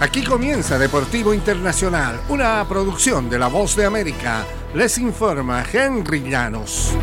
[0.00, 4.46] Aquí comienza Deportivo Internacional, una producción de La Voz de América.
[4.74, 6.94] Les informa Henry Llanos.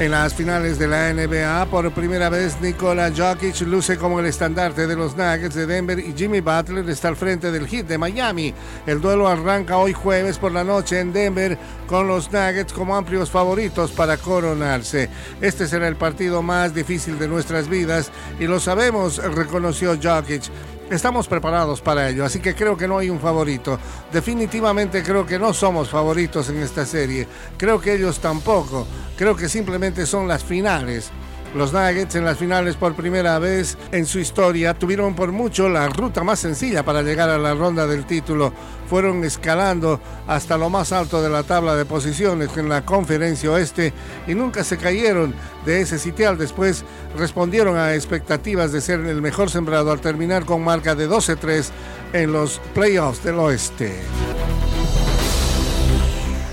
[0.00, 4.86] En las finales de la NBA, por primera vez Nikola Jokic luce como el estandarte
[4.86, 8.52] de los Nuggets de Denver y Jimmy Butler está al frente del Heat de Miami.
[8.84, 13.30] El duelo arranca hoy jueves por la noche en Denver con los Nuggets como amplios
[13.30, 15.08] favoritos para coronarse.
[15.40, 18.10] Este será el partido más difícil de nuestras vidas
[18.40, 20.50] y lo sabemos, reconoció Jokic.
[20.90, 23.76] Estamos preparados para ello, así que creo que no hay un favorito.
[24.12, 27.26] Definitivamente creo que no somos favoritos en esta serie.
[27.58, 28.86] Creo que ellos tampoco.
[29.16, 31.10] Creo que simplemente son las finales.
[31.54, 35.88] Los Nuggets en las finales por primera vez en su historia tuvieron por mucho la
[35.88, 38.52] ruta más sencilla para llegar a la ronda del título.
[38.90, 43.92] Fueron escalando hasta lo más alto de la tabla de posiciones en la conferencia oeste
[44.26, 46.36] y nunca se cayeron de ese sitial.
[46.36, 46.84] Después
[47.16, 51.70] respondieron a expectativas de ser el mejor sembrado al terminar con marca de 12-3
[52.12, 53.94] en los playoffs del oeste.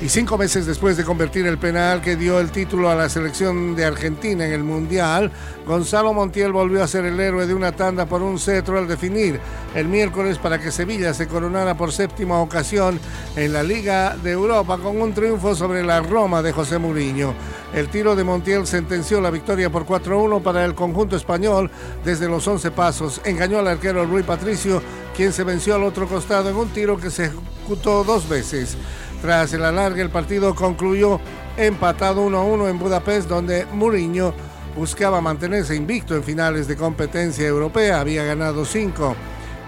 [0.00, 3.74] Y cinco meses después de convertir el penal que dio el título a la selección
[3.74, 5.32] de Argentina en el Mundial,
[5.66, 9.40] Gonzalo Montiel volvió a ser el héroe de una tanda por un cetro al definir
[9.74, 13.00] el miércoles para que Sevilla se coronara por séptima ocasión
[13.34, 17.34] en la Liga de Europa con un triunfo sobre la Roma de José Mourinho.
[17.74, 21.72] El tiro de Montiel sentenció la victoria por 4-1 para el conjunto español
[22.04, 23.20] desde los 11 pasos.
[23.24, 24.80] Engañó al arquero Rui Patricio,
[25.16, 28.78] quien se venció al otro costado en un tiro que se ejecutó dos veces.
[29.20, 31.20] Tras el alargue, el partido concluyó
[31.56, 34.32] empatado 1-1 en Budapest, donde Mourinho
[34.76, 38.00] buscaba mantenerse invicto en finales de competencia europea.
[38.00, 39.16] Había ganado cinco.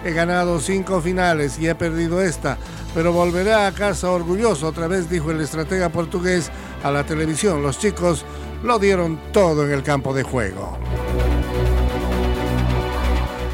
[0.05, 2.57] He ganado cinco finales y he perdido esta,
[2.95, 4.69] pero volveré a casa orgulloso.
[4.69, 6.51] Otra vez dijo el estratega portugués
[6.83, 7.63] a la televisión.
[7.63, 8.25] Los chicos
[8.63, 10.79] lo dieron todo en el campo de juego.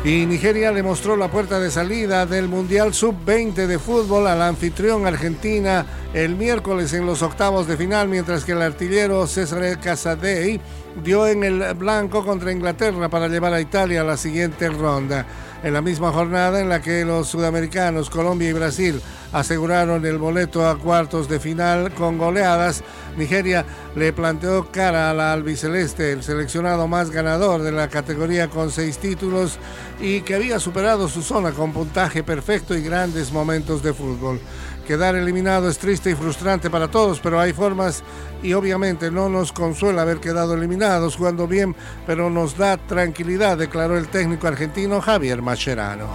[0.06, 5.04] Y Nigeria le mostró la puerta de salida del Mundial Sub-20 de fútbol al anfitrión
[5.04, 10.60] Argentina el miércoles en los octavos de final, mientras que el artillero César Casadei
[11.02, 15.26] dio en el blanco contra Inglaterra para llevar a Italia a la siguiente ronda.
[15.64, 19.02] En la misma jornada en la que los sudamericanos Colombia y Brasil
[19.32, 22.84] aseguraron el boleto a cuartos de final con goleadas,
[23.16, 28.70] Nigeria le planteó cara a la albiceleste, el seleccionado más ganador de la categoría con
[28.70, 29.58] seis títulos
[29.98, 34.38] y que había superado su zona con puntaje perfecto y grandes momentos de fútbol.
[34.86, 38.04] Quedar eliminado es triste y frustrante para todos, pero hay formas
[38.42, 41.74] y obviamente no nos consuela haber quedado eliminados jugando bien,
[42.06, 46.08] pero nos da tranquilidad, declaró el técnico argentino Javier Mascherano.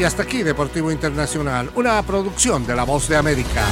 [0.00, 3.62] Y hasta aquí Deportivo Internacional, una producción de La Voz de América.